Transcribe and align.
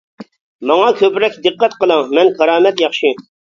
ماڭا 0.71 0.87
كۆپرەك 1.01 1.37
دىققەت 1.45 1.77
قىلىڭ، 1.85 2.03
مەن 2.17 2.35
كارامەت 2.43 2.85
ياخشى. 2.89 3.17